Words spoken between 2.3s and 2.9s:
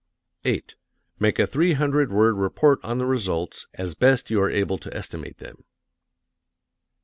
report